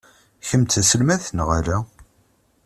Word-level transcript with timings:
Kemm 0.47 0.63
d 0.65 0.69
taselmadt 0.71 1.25
neɣ 1.31 1.49
ala? 1.57 1.77